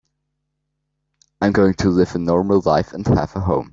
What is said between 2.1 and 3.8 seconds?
a normal life and have a home.